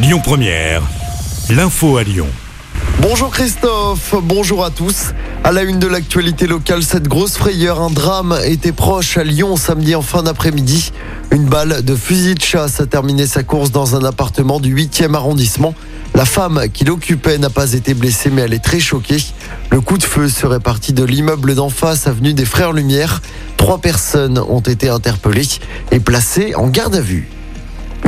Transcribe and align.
Lyon 0.00 0.20
Première, 0.22 0.82
l'info 1.50 1.96
à 1.96 2.04
Lyon. 2.04 2.28
Bonjour 3.00 3.30
Christophe, 3.30 4.14
bonjour 4.22 4.64
à 4.64 4.70
tous. 4.70 5.12
À 5.42 5.50
la 5.50 5.64
une 5.64 5.80
de 5.80 5.88
l'actualité 5.88 6.46
locale, 6.46 6.84
cette 6.84 7.08
grosse 7.08 7.36
frayeur, 7.36 7.82
un 7.82 7.90
drame 7.90 8.38
était 8.44 8.70
proche 8.70 9.16
à 9.16 9.24
Lyon 9.24 9.56
samedi 9.56 9.96
en 9.96 10.02
fin 10.02 10.22
d'après-midi. 10.22 10.92
Une 11.32 11.46
balle 11.46 11.82
de 11.82 11.96
fusil 11.96 12.36
de 12.36 12.40
chasse 12.40 12.80
a 12.80 12.86
terminé 12.86 13.26
sa 13.26 13.42
course 13.42 13.72
dans 13.72 13.96
un 13.96 14.04
appartement 14.04 14.60
du 14.60 14.72
8e 14.72 15.14
arrondissement. 15.14 15.74
La 16.14 16.24
femme 16.24 16.66
qui 16.72 16.84
l'occupait 16.84 17.38
n'a 17.38 17.50
pas 17.50 17.72
été 17.72 17.92
blessée 17.94 18.30
mais 18.30 18.42
elle 18.42 18.54
est 18.54 18.64
très 18.64 18.78
choquée. 18.78 19.24
Le 19.70 19.80
coup 19.80 19.98
de 19.98 20.04
feu 20.04 20.28
serait 20.28 20.60
parti 20.60 20.92
de 20.92 21.02
l'immeuble 21.02 21.56
d'en 21.56 21.70
face, 21.70 22.06
avenue 22.06 22.34
des 22.34 22.44
Frères 22.44 22.72
Lumière. 22.72 23.20
Trois 23.56 23.78
personnes 23.78 24.38
ont 24.38 24.60
été 24.60 24.90
interpellées 24.90 25.48
et 25.90 25.98
placées 25.98 26.54
en 26.54 26.68
garde 26.68 26.94
à 26.94 27.00
vue. 27.00 27.28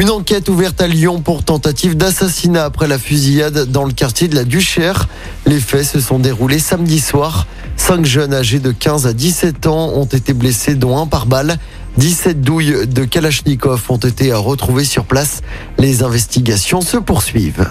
Une 0.00 0.08
enquête 0.08 0.48
ouverte 0.48 0.80
à 0.80 0.86
Lyon 0.86 1.20
pour 1.20 1.44
tentative 1.44 1.94
d'assassinat 1.94 2.64
après 2.64 2.88
la 2.88 2.98
fusillade 2.98 3.66
dans 3.70 3.84
le 3.84 3.92
quartier 3.92 4.28
de 4.28 4.34
la 4.34 4.44
Duchère. 4.44 5.08
Les 5.44 5.60
faits 5.60 5.84
se 5.84 6.00
sont 6.00 6.18
déroulés 6.18 6.58
samedi 6.58 6.98
soir. 6.98 7.46
Cinq 7.76 8.06
jeunes 8.06 8.32
âgés 8.32 8.60
de 8.60 8.72
15 8.72 9.06
à 9.06 9.12
17 9.12 9.66
ans 9.66 9.90
ont 9.90 10.06
été 10.06 10.32
blessés, 10.32 10.74
dont 10.74 10.96
un 10.96 11.06
par 11.06 11.26
balle. 11.26 11.58
17 11.98 12.40
douilles 12.40 12.86
de 12.86 13.04
Kalachnikov 13.04 13.84
ont 13.90 13.98
été 13.98 14.32
retrouvées 14.32 14.86
sur 14.86 15.04
place. 15.04 15.42
Les 15.76 16.02
investigations 16.02 16.80
se 16.80 16.96
poursuivent. 16.96 17.70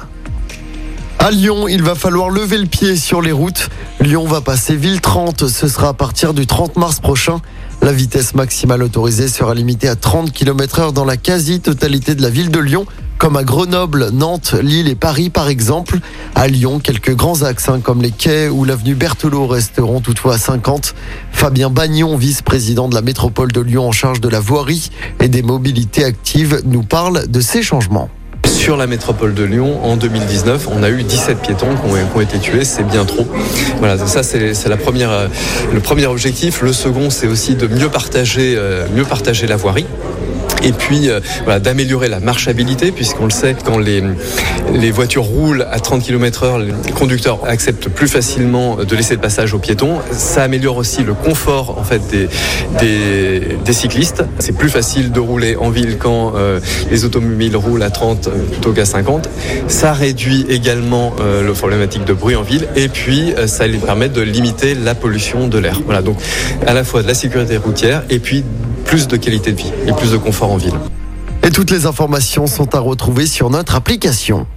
À 1.18 1.32
Lyon, 1.32 1.68
il 1.68 1.82
va 1.82 1.96
falloir 1.96 2.30
lever 2.30 2.60
le 2.60 2.68
pied 2.68 2.96
sur 2.96 3.24
les 3.24 3.32
routes. 3.32 3.70
Lyon 4.02 4.26
va 4.26 4.42
passer 4.42 4.76
ville 4.76 5.02
30. 5.02 5.48
Ce 5.48 5.68
sera 5.68 5.90
à 5.90 5.94
partir 5.94 6.36
du 6.36 6.46
30 6.46 6.78
mars 6.78 7.00
prochain. 7.00 7.42
La 7.82 7.94
vitesse 7.94 8.36
maximale 8.36 8.84
autorisée 8.84 9.30
sera 9.30 9.54
limitée 9.54 9.88
à 9.88 9.96
30 9.96 10.34
km 10.34 10.80
heure 10.80 10.94
dans 10.94 11.06
la 11.06 11.16
quasi-totalité 11.16 12.14
de 12.14 12.22
la 12.22 12.30
ville 12.30 12.52
de 12.52 12.60
Lyon, 12.60 12.86
comme 13.18 13.38
à 13.38 13.44
Grenoble, 13.44 14.10
Nantes, 14.12 14.54
Lille 14.62 14.90
et 14.90 14.96
Paris 14.96 15.30
par 15.30 15.48
exemple. 15.48 16.00
À 16.36 16.48
Lyon, 16.48 16.80
quelques 16.80 17.16
grands 17.16 17.42
axes 17.42 17.70
hein, 17.70 17.80
comme 17.82 18.02
les 18.02 18.12
quais 18.12 18.50
ou 18.50 18.66
l'avenue 18.66 18.96
Berthelot 18.96 19.48
resteront 19.48 20.02
toutefois 20.02 20.36
à 20.36 20.38
50. 20.38 20.94
Fabien 21.32 21.70
Bagnon, 21.70 22.18
vice-président 22.18 22.90
de 22.90 22.96
la 22.96 23.02
métropole 23.02 23.52
de 23.52 23.62
Lyon 23.62 23.88
en 23.88 23.92
charge 23.94 24.20
de 24.20 24.30
la 24.30 24.42
voirie 24.42 24.92
et 25.22 25.30
des 25.30 25.42
mobilités 25.42 26.04
actives, 26.04 26.62
nous 26.66 26.84
parle 26.84 27.28
de 27.28 27.40
ces 27.40 27.64
changements. 27.64 28.10
Sur 28.60 28.76
la 28.76 28.88
métropole 28.88 29.34
de 29.34 29.46
Lyon, 29.46 29.86
en 29.86 29.96
2019, 29.96 30.68
on 30.70 30.84
a 30.84 30.90
eu 30.90 31.04
17 31.04 31.40
piétons 31.40 31.76
qui 31.76 32.18
ont, 32.18 32.20
été 32.20 32.40
tués. 32.40 32.66
C'est 32.66 32.84
bien 32.84 33.06
trop. 33.06 33.26
Voilà, 33.78 33.98
ça 34.06 34.22
c'est 34.22 34.38
euh, 34.42 35.28
le 35.74 35.80
premier 35.80 36.06
objectif. 36.08 36.62
Le 36.62 36.74
second, 36.74 37.10
c'est 37.10 37.28
aussi 37.28 37.56
de 37.56 37.68
mieux 37.68 37.88
partager, 37.88 38.56
euh, 38.58 38.86
mieux 38.94 39.06
partager 39.06 39.48
la 39.48 39.56
voirie 39.56 39.86
et 40.64 40.72
puis 40.72 41.10
euh, 41.10 41.20
voilà, 41.44 41.60
d'améliorer 41.60 42.08
la 42.08 42.20
marchabilité, 42.20 42.92
puisqu'on 42.92 43.26
le 43.26 43.32
sait, 43.32 43.56
quand 43.64 43.78
les, 43.78 44.04
les 44.74 44.92
voitures 44.92 45.24
roulent 45.24 45.66
à 45.70 45.80
30 45.80 46.04
km 46.04 46.44
heure, 46.44 46.60
les 46.60 46.92
conducteurs 46.92 47.40
acceptent 47.46 47.90
plus 47.90 48.08
facilement 48.08 48.78
de 48.78 48.96
laisser 48.96 49.16
le 49.16 49.22
passage 49.22 49.54
aux 49.54 49.60
piétons. 49.60 50.00
Ça 50.12 50.44
améliore 50.44 50.78
aussi 50.78 51.04
le 51.04 51.14
confort 51.14 51.78
en 51.78 51.84
fait 51.84 52.02
des, 52.08 52.28
des, 52.80 53.58
des 53.64 53.74
cyclistes. 53.74 54.24
C'est 54.40 54.56
plus 54.56 54.70
facile 54.70 55.12
de 55.12 55.20
rouler 55.20 55.56
en 55.56 55.70
ville 55.70 55.98
quand 55.98 56.34
euh, 56.36 56.60
les 56.92 57.06
automobiles 57.06 57.56
roulent 57.56 57.84
à 57.84 57.90
30 57.90 58.28
euh, 58.28 58.32
plutôt 58.52 58.72
qu'à 58.72 58.86
50. 58.86 59.30
Ça 59.68 59.94
réduit 59.94 60.46
également 60.50 61.14
euh, 61.20 61.46
le 61.46 61.54
problématique 61.54 62.06
de 62.06 62.14
bruit 62.14 62.36
en 62.36 62.44
ville 62.44 62.68
et 62.76 62.88
puis 62.88 63.34
ça 63.48 63.68
lui 63.68 63.78
permet 63.78 64.10
de 64.10 64.22
limiter 64.22 64.76
la 64.76 64.96
pollution 64.96 65.48
de 65.48 65.58
l'air. 65.58 65.82
Voilà, 65.86 66.02
donc 66.02 66.18
à 66.66 66.74
la 66.74 66.84
fois 66.84 67.02
de 67.02 67.08
la 67.08 67.14
sécurité 67.14 67.58
routière 67.58 68.04
et 68.10 68.20
puis 68.20 68.44
plus 68.90 69.08
de 69.08 69.18
qualité 69.18 69.52
de 69.52 69.58
vie 69.58 69.72
et 69.86 69.94
plus 69.94 70.14
de 70.14 70.18
confort 70.18 70.52
en 70.52 70.58
ville. 70.58 70.74
Et 71.44 71.52
toutes 71.52 71.70
les 71.70 71.86
informations 71.86 72.48
sont 72.48 72.74
à 72.74 72.80
retrouver 72.80 73.28
sur 73.28 73.52
notre 73.52 73.76
application. 73.76 74.48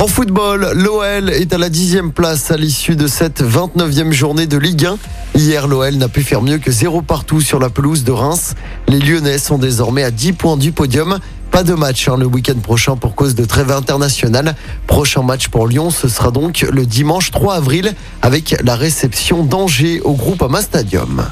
En 0.00 0.06
football, 0.06 0.70
l'OL 0.72 1.28
est 1.28 1.52
à 1.52 1.58
la 1.58 1.68
dixième 1.68 2.10
place 2.10 2.50
à 2.50 2.56
l'issue 2.56 2.96
de 2.96 3.06
cette 3.06 3.42
29e 3.42 4.12
journée 4.12 4.46
de 4.46 4.56
Ligue 4.56 4.86
1. 4.86 4.96
Hier, 5.38 5.68
l'OL 5.68 5.94
n'a 5.96 6.08
pu 6.08 6.22
faire 6.22 6.40
mieux 6.40 6.56
que 6.56 6.70
zéro 6.70 7.02
partout 7.02 7.42
sur 7.42 7.58
la 7.58 7.68
pelouse 7.68 8.02
de 8.02 8.12
Reims. 8.12 8.54
Les 8.88 8.98
Lyonnais 8.98 9.36
sont 9.36 9.58
désormais 9.58 10.04
à 10.04 10.10
10 10.10 10.32
points 10.32 10.56
du 10.56 10.72
podium. 10.72 11.18
Pas 11.50 11.62
de 11.62 11.74
match 11.74 12.08
hein, 12.08 12.16
le 12.18 12.24
week-end 12.24 12.58
prochain 12.62 12.96
pour 12.96 13.14
cause 13.14 13.34
de 13.34 13.44
trêve 13.44 13.70
internationale. 13.70 14.56
Prochain 14.86 15.22
match 15.22 15.48
pour 15.48 15.68
Lyon, 15.68 15.90
ce 15.90 16.08
sera 16.08 16.30
donc 16.30 16.62
le 16.62 16.86
dimanche 16.86 17.30
3 17.30 17.56
avril 17.56 17.92
avec 18.22 18.56
la 18.64 18.74
réception 18.74 19.44
d'Angers 19.44 20.00
au 20.00 20.14
groupe 20.14 20.42
Ama 20.42 20.62
Stadium. 20.62 21.26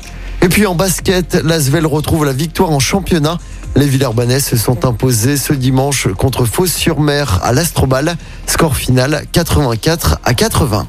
Et 0.44 0.48
puis 0.48 0.66
en 0.66 0.74
basket, 0.74 1.40
l'Asvel 1.42 1.86
retrouve 1.86 2.26
la 2.26 2.34
victoire 2.34 2.70
en 2.70 2.78
championnat. 2.78 3.38
Les 3.76 3.86
Villeurbanais 3.86 4.40
se 4.40 4.58
sont 4.58 4.84
imposés 4.84 5.38
ce 5.38 5.54
dimanche 5.54 6.06
contre 6.18 6.44
Fos-sur-Mer 6.44 7.40
à 7.42 7.52
l'Astrobal. 7.52 8.18
Score 8.46 8.76
final 8.76 9.24
84 9.32 10.18
à 10.22 10.34
80. 10.34 10.86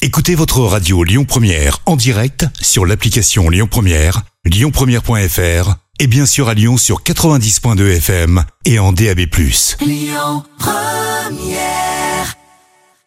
Écoutez 0.00 0.34
votre 0.34 0.60
radio 0.60 1.04
Lyon 1.04 1.26
Première 1.26 1.80
en 1.84 1.94
direct 1.94 2.46
sur 2.58 2.86
l'application 2.86 3.50
Lyon 3.50 3.68
Première, 3.70 4.22
lyonpremière.fr 4.46 5.74
et 5.98 6.06
bien 6.06 6.24
sûr 6.24 6.48
à 6.48 6.54
Lyon 6.54 6.78
sur 6.78 7.02
90.2 7.02 7.96
FM 7.98 8.42
et 8.64 8.78
en 8.78 8.92
DAB+. 8.92 9.26
Lyon 9.82 10.42
Première 10.58 12.09